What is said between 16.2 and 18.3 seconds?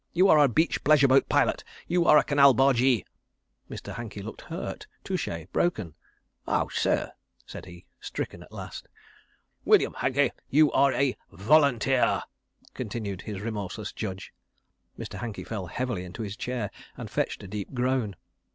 his chair, and fetched a deep groan.